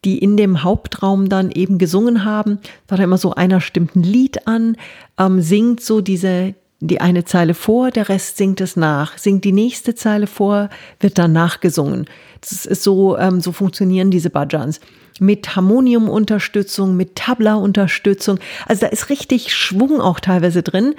die 0.04 0.18
in 0.18 0.36
dem 0.36 0.62
Hauptraum 0.62 1.28
dann 1.28 1.50
eben 1.50 1.78
gesungen 1.78 2.24
haben. 2.24 2.58
Da 2.86 2.98
war 2.98 3.04
immer 3.04 3.18
so, 3.18 3.34
einer 3.34 3.60
stimmt 3.60 3.96
ein 3.96 4.02
Lied 4.02 4.46
an, 4.46 4.76
ähm, 5.18 5.40
singt 5.40 5.80
so 5.80 6.00
diese, 6.00 6.54
die 6.80 7.00
eine 7.00 7.24
Zeile 7.24 7.54
vor, 7.54 7.90
der 7.90 8.08
Rest 8.08 8.36
singt 8.36 8.60
es 8.60 8.76
nach, 8.76 9.18
singt 9.18 9.44
die 9.44 9.52
nächste 9.52 9.94
Zeile 9.94 10.26
vor, 10.26 10.70
wird 11.00 11.18
dann 11.18 11.32
nachgesungen. 11.32 12.06
Das 12.40 12.66
ist 12.66 12.82
so, 12.82 13.18
ähm, 13.18 13.40
so 13.40 13.52
funktionieren 13.52 14.10
diese 14.10 14.30
Bhajans. 14.30 14.80
Mit 15.20 15.56
Harmoniumunterstützung, 15.56 16.96
mit 16.96 17.16
Tabla-Unterstützung. 17.16 18.38
Also 18.66 18.82
da 18.82 18.86
ist 18.86 19.10
richtig 19.10 19.52
Schwung 19.52 20.00
auch 20.00 20.20
teilweise 20.20 20.62
drin. 20.62 20.94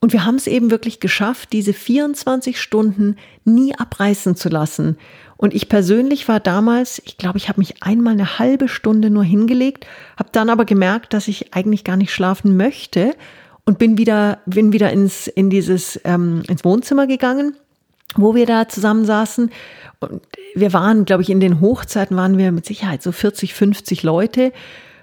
Und 0.00 0.12
wir 0.12 0.24
haben 0.24 0.36
es 0.36 0.46
eben 0.46 0.70
wirklich 0.70 1.00
geschafft, 1.00 1.52
diese 1.52 1.72
24 1.72 2.60
Stunden 2.60 3.16
nie 3.44 3.74
abreißen 3.74 4.36
zu 4.36 4.48
lassen. 4.48 4.96
Und 5.36 5.54
ich 5.54 5.68
persönlich 5.68 6.28
war 6.28 6.40
damals, 6.40 7.00
ich 7.04 7.16
glaube, 7.16 7.38
ich 7.38 7.48
habe 7.48 7.60
mich 7.60 7.82
einmal 7.82 8.12
eine 8.12 8.38
halbe 8.38 8.68
Stunde 8.68 9.10
nur 9.10 9.24
hingelegt, 9.24 9.86
habe 10.16 10.30
dann 10.32 10.50
aber 10.50 10.64
gemerkt, 10.64 11.14
dass 11.14 11.28
ich 11.28 11.54
eigentlich 11.54 11.84
gar 11.84 11.96
nicht 11.96 12.12
schlafen 12.12 12.56
möchte 12.56 13.14
und 13.64 13.78
bin 13.78 13.98
wieder, 13.98 14.38
bin 14.46 14.72
wieder 14.72 14.90
ins, 14.92 15.26
in 15.26 15.50
dieses, 15.50 16.00
ähm, 16.04 16.42
ins 16.48 16.64
Wohnzimmer 16.64 17.06
gegangen, 17.06 17.56
wo 18.16 18.34
wir 18.34 18.46
da 18.46 18.68
zusammen 18.68 19.04
saßen. 19.04 19.50
Und 20.00 20.22
wir 20.54 20.72
waren, 20.72 21.04
glaube 21.04 21.22
ich, 21.22 21.30
in 21.30 21.40
den 21.40 21.60
Hochzeiten 21.60 22.16
waren 22.16 22.38
wir 22.38 22.50
mit 22.50 22.66
Sicherheit 22.66 23.02
so 23.02 23.12
40, 23.12 23.54
50 23.54 24.02
Leute 24.02 24.52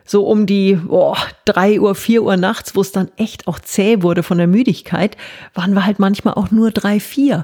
so 0.06 0.26
um 0.28 0.46
die 0.46 0.80
oh, 0.88 1.16
3 1.46 1.80
Uhr, 1.82 1.96
4 1.96 2.24
Uhr 2.24 2.38
nachts, 2.38 2.76
wo 2.76 2.82
es 2.82 2.92
dann 2.92 3.10
echt 3.18 3.48
auch 3.48 3.60
zäh 3.60 4.02
wurde 4.04 4.24
von 4.24 4.38
der 4.38 4.48
Müdigkeit, 4.48 5.18
waren 5.54 5.74
wir 5.74 5.86
halt 5.86 6.00
manchmal 6.00 6.36
auch 6.36 6.52
nur 6.52 6.72
drei, 6.72 7.00
vier. 7.00 7.44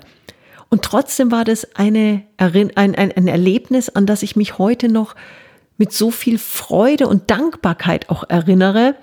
Und 0.70 0.84
trotzdem 0.84 1.32
war 1.32 1.44
das 1.44 1.76
eine, 1.76 2.24
ein, 2.38 2.72
ein, 2.78 2.96
ein 2.96 3.28
Erlebnis, 3.28 3.90
an 3.90 4.06
das 4.06 4.24
ich 4.24 4.36
mich 4.36 4.58
heute 4.58 4.88
noch 4.88 5.16
mit 5.78 5.92
so 5.92 6.12
viel 6.12 6.38
Freude 6.38 7.08
und 7.08 7.30
Dankbarkeit 7.30 8.10
auch 8.10 8.24
erinnere, 8.30 8.96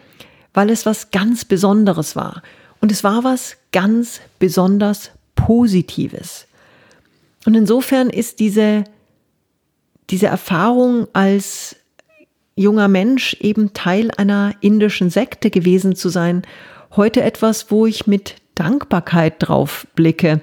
weil 0.54 0.70
es 0.70 0.86
was 0.86 1.10
ganz 1.10 1.44
Besonderes 1.44 2.16
war. 2.16 2.42
Und 2.80 2.92
es 2.92 3.02
war 3.04 3.24
was 3.24 3.56
ganz 3.72 4.20
besonders 4.38 5.10
Positives. 5.34 6.46
Und 7.44 7.54
insofern 7.54 8.10
ist 8.10 8.40
diese, 8.40 8.84
diese 10.10 10.26
Erfahrung 10.28 11.08
als, 11.12 11.76
junger 12.58 12.88
Mensch 12.88 13.34
eben 13.40 13.72
Teil 13.72 14.10
einer 14.16 14.52
indischen 14.60 15.10
Sekte 15.10 15.50
gewesen 15.50 15.94
zu 15.94 16.08
sein, 16.08 16.42
heute 16.96 17.22
etwas, 17.22 17.70
wo 17.70 17.86
ich 17.86 18.06
mit 18.06 18.36
Dankbarkeit 18.54 19.34
drauf 19.38 19.86
blicke. 19.94 20.40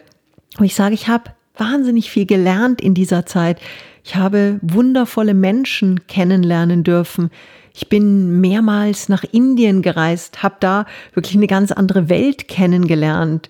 Und 0.57 0.65
ich 0.65 0.75
sage, 0.75 0.93
ich 0.93 1.07
habe 1.07 1.31
wahnsinnig 1.57 2.10
viel 2.10 2.25
gelernt 2.25 2.81
in 2.81 2.93
dieser 2.93 3.25
Zeit. 3.25 3.60
Ich 4.03 4.15
habe 4.15 4.60
wundervolle 4.62 5.34
Menschen 5.34 6.07
kennenlernen 6.07 6.84
dürfen. 6.84 7.31
Ich 7.74 7.89
bin 7.89 8.39
mehrmals 8.39 9.10
nach 9.10 9.25
Indien 9.31 9.81
gereist, 9.81 10.43
habe 10.43 10.55
da 10.62 10.86
wirklich 11.13 11.36
eine 11.36 11.48
ganz 11.48 11.72
andere 11.74 12.07
Welt 12.07 12.48
kennengelernt. 12.48 13.50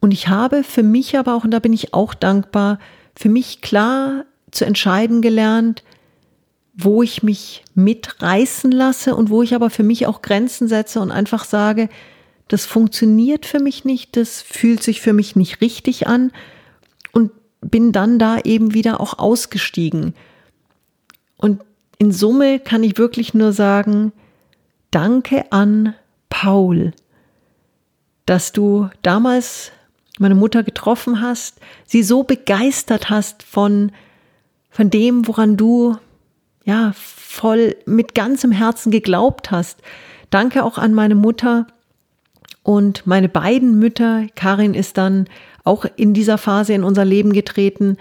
Und 0.00 0.10
ich 0.10 0.26
habe 0.26 0.64
für 0.64 0.82
mich 0.82 1.16
aber 1.16 1.36
auch, 1.36 1.44
und 1.44 1.52
da 1.52 1.60
bin 1.60 1.72
ich 1.72 1.94
auch 1.94 2.14
dankbar, 2.14 2.80
für 3.14 3.28
mich 3.28 3.60
klar 3.60 4.24
zu 4.50 4.64
entscheiden 4.64 5.22
gelernt, 5.22 5.84
wo 6.74 7.02
ich 7.02 7.22
mich 7.22 7.64
mitreißen 7.74 8.72
lasse 8.72 9.14
und 9.14 9.30
wo 9.30 9.42
ich 9.42 9.54
aber 9.54 9.70
für 9.70 9.82
mich 9.82 10.06
auch 10.06 10.22
Grenzen 10.22 10.68
setze 10.68 11.00
und 11.00 11.10
einfach 11.10 11.44
sage, 11.44 11.88
das 12.48 12.66
funktioniert 12.66 13.46
für 13.46 13.60
mich 13.60 13.84
nicht, 13.84 14.16
das 14.16 14.42
fühlt 14.42 14.82
sich 14.82 15.00
für 15.00 15.12
mich 15.12 15.36
nicht 15.36 15.60
richtig 15.60 16.06
an 16.06 16.32
und 17.12 17.30
bin 17.60 17.92
dann 17.92 18.18
da 18.18 18.38
eben 18.38 18.74
wieder 18.74 19.00
auch 19.00 19.18
ausgestiegen. 19.18 20.14
Und 21.36 21.62
in 21.98 22.12
Summe 22.12 22.58
kann 22.58 22.82
ich 22.82 22.98
wirklich 22.98 23.34
nur 23.34 23.52
sagen, 23.52 24.12
danke 24.90 25.50
an 25.52 25.94
Paul, 26.28 26.92
dass 28.26 28.52
du 28.52 28.88
damals 29.02 29.72
meine 30.18 30.34
Mutter 30.34 30.62
getroffen 30.62 31.20
hast, 31.20 31.58
sie 31.84 32.02
so 32.02 32.22
begeistert 32.22 33.10
hast 33.10 33.42
von, 33.42 33.92
von 34.70 34.90
dem, 34.90 35.26
woran 35.26 35.56
du 35.56 35.96
ja 36.64 36.92
voll 36.94 37.76
mit 37.86 38.14
ganzem 38.14 38.52
Herzen 38.52 38.90
geglaubt 38.90 39.50
hast. 39.50 39.80
Danke 40.30 40.64
auch 40.64 40.78
an 40.78 40.94
meine 40.94 41.14
Mutter 41.14 41.66
und 42.62 43.06
meine 43.06 43.28
beiden 43.28 43.78
Mütter. 43.78 44.26
Karin 44.34 44.74
ist 44.74 44.98
dann 44.98 45.26
auch 45.64 45.84
in 45.96 46.14
dieser 46.14 46.38
Phase 46.38 46.72
in 46.74 46.84
unser 46.84 47.04
Leben 47.04 47.32
getreten, 47.32 47.96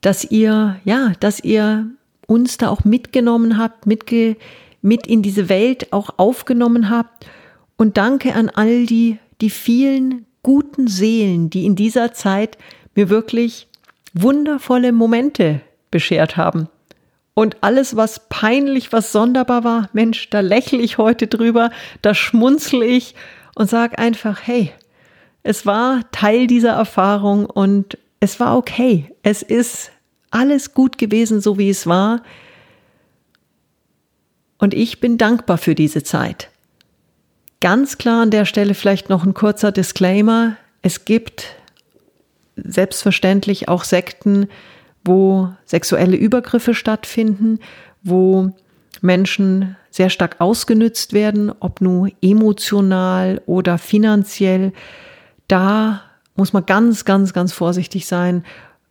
dass 0.00 0.24
ihr, 0.24 0.80
ja, 0.84 1.12
dass 1.20 1.40
ihr 1.40 1.86
uns 2.26 2.58
da 2.58 2.68
auch 2.68 2.84
mitgenommen 2.84 3.58
habt, 3.58 3.86
mitge 3.86 4.36
mit 4.82 5.06
in 5.06 5.22
diese 5.22 5.48
Welt 5.48 5.92
auch 5.92 6.10
aufgenommen 6.16 6.88
habt. 6.88 7.26
Und 7.76 7.96
danke 7.96 8.34
an 8.34 8.48
all 8.48 8.86
die, 8.86 9.18
die 9.40 9.50
vielen 9.50 10.26
guten 10.42 10.86
Seelen, 10.86 11.50
die 11.50 11.66
in 11.66 11.76
dieser 11.76 12.12
Zeit 12.12 12.56
mir 12.94 13.08
wirklich 13.08 13.68
wundervolle 14.14 14.92
Momente 14.92 15.60
beschert 15.90 16.36
haben. 16.36 16.68
Und 17.34 17.62
alles, 17.62 17.96
was 17.96 18.28
peinlich, 18.28 18.92
was 18.92 19.12
sonderbar 19.12 19.64
war, 19.64 19.88
Mensch, 19.92 20.30
da 20.30 20.40
lächle 20.40 20.78
ich 20.78 20.98
heute 20.98 21.26
drüber, 21.26 21.70
da 22.02 22.14
schmunzel 22.14 22.82
ich 22.82 23.14
und 23.54 23.70
sag 23.70 23.98
einfach, 23.98 24.40
hey, 24.44 24.72
es 25.42 25.64
war 25.64 26.02
Teil 26.12 26.46
dieser 26.46 26.72
Erfahrung 26.72 27.46
und 27.46 27.96
es 28.20 28.40
war 28.40 28.56
okay. 28.56 29.10
Es 29.22 29.42
ist 29.42 29.90
alles 30.30 30.74
gut 30.74 30.98
gewesen, 30.98 31.40
so 31.40 31.58
wie 31.58 31.70
es 31.70 31.86
war. 31.86 32.22
Und 34.58 34.74
ich 34.74 35.00
bin 35.00 35.16
dankbar 35.16 35.56
für 35.56 35.74
diese 35.74 36.02
Zeit. 36.02 36.50
Ganz 37.60 37.98
klar 37.98 38.22
an 38.22 38.30
der 38.30 38.44
Stelle 38.44 38.74
vielleicht 38.74 39.08
noch 39.08 39.24
ein 39.24 39.34
kurzer 39.34 39.72
Disclaimer. 39.72 40.56
Es 40.82 41.04
gibt 41.04 41.46
selbstverständlich 42.56 43.68
auch 43.68 43.84
Sekten, 43.84 44.48
wo 45.04 45.48
sexuelle 45.64 46.16
Übergriffe 46.16 46.74
stattfinden, 46.74 47.58
wo 48.02 48.50
Menschen 49.00 49.76
sehr 49.90 50.10
stark 50.10 50.36
ausgenützt 50.40 51.12
werden, 51.12 51.52
ob 51.60 51.80
nur 51.80 52.08
emotional 52.22 53.40
oder 53.46 53.78
finanziell. 53.78 54.72
Da 55.48 56.02
muss 56.36 56.52
man 56.52 56.66
ganz, 56.66 57.04
ganz, 57.04 57.32
ganz 57.32 57.52
vorsichtig 57.52 58.06
sein 58.06 58.44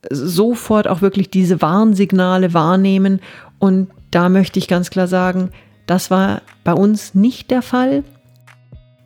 sofort 0.10 0.88
auch 0.88 1.02
wirklich 1.02 1.30
diese 1.30 1.62
Warnsignale 1.62 2.54
wahrnehmen. 2.54 3.19
Und 3.60 3.89
da 4.12 4.30
möchte 4.30 4.60
ich 4.60 4.67
ganz 4.67 4.89
klar 4.89 5.08
sagen, 5.08 5.52
das 5.86 6.12
war 6.12 6.41
bei 6.63 6.74
uns 6.74 7.15
nicht 7.15 7.52
der 7.52 7.62
Fall. 7.62 8.04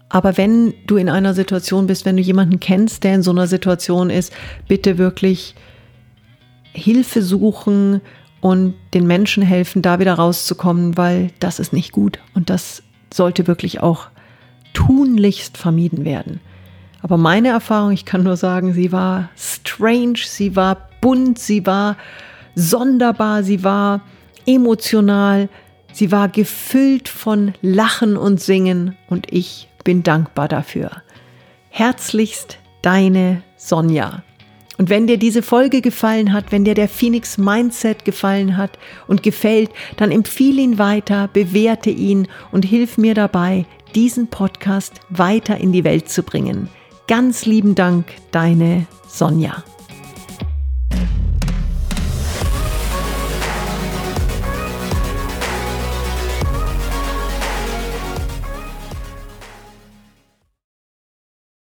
Aber 0.09 0.37
wenn 0.37 0.73
du 0.85 0.97
in 0.97 1.09
einer 1.09 1.33
Situation 1.33 1.87
bist, 1.87 2.05
wenn 2.05 2.17
du 2.17 2.21
jemanden 2.21 2.59
kennst, 2.59 3.03
der 3.03 3.15
in 3.15 3.23
so 3.23 3.31
einer 3.31 3.47
Situation 3.47 4.09
ist, 4.09 4.31
bitte 4.67 4.97
wirklich 4.97 5.55
Hilfe 6.73 7.21
suchen 7.21 8.01
und 8.41 8.73
den 8.93 9.07
Menschen 9.07 9.43
helfen, 9.43 9.81
da 9.81 9.99
wieder 9.99 10.15
rauszukommen, 10.15 10.97
weil 10.97 11.31
das 11.39 11.59
ist 11.59 11.71
nicht 11.71 11.91
gut 11.91 12.19
und 12.33 12.49
das 12.49 12.83
sollte 13.13 13.47
wirklich 13.47 13.81
auch 13.81 14.07
tunlichst 14.73 15.57
vermieden 15.57 16.03
werden. 16.03 16.39
Aber 17.01 17.17
meine 17.17 17.49
Erfahrung, 17.49 17.91
ich 17.91 18.05
kann 18.05 18.23
nur 18.23 18.37
sagen, 18.37 18.73
sie 18.73 18.91
war 18.91 19.29
strange, 19.37 20.19
sie 20.25 20.55
war 20.55 20.89
bunt, 21.01 21.37
sie 21.37 21.65
war 21.65 21.97
sonderbar, 22.55 23.43
sie 23.43 23.63
war 23.63 24.01
emotional, 24.45 25.49
sie 25.91 26.11
war 26.11 26.29
gefüllt 26.29 27.09
von 27.09 27.53
Lachen 27.61 28.17
und 28.17 28.39
Singen 28.41 28.95
und 29.09 29.31
ich 29.31 29.69
bin 29.83 30.03
dankbar 30.03 30.47
dafür. 30.47 30.91
Herzlichst 31.69 32.57
deine 32.81 33.43
Sonja. 33.57 34.23
Und 34.83 34.89
wenn 34.89 35.07
dir 35.07 35.17
diese 35.17 35.43
Folge 35.43 35.79
gefallen 35.79 36.33
hat, 36.33 36.51
wenn 36.51 36.65
dir 36.65 36.73
der 36.73 36.89
Phoenix 36.89 37.37
Mindset 37.37 38.03
gefallen 38.03 38.57
hat 38.57 38.77
und 39.07 39.23
gefällt, 39.23 39.69
dann 39.95 40.11
empfehle 40.11 40.61
ihn 40.61 40.77
weiter, 40.77 41.29
bewerte 41.31 41.89
ihn 41.89 42.27
und 42.51 42.65
hilf 42.65 42.97
mir 42.97 43.13
dabei, 43.13 43.65
diesen 43.95 44.27
Podcast 44.27 44.99
weiter 45.07 45.57
in 45.57 45.71
die 45.71 45.85
Welt 45.85 46.09
zu 46.09 46.21
bringen. 46.21 46.67
Ganz 47.07 47.45
lieben 47.45 47.75
Dank, 47.75 48.07
deine 48.31 48.85
Sonja. 49.07 49.63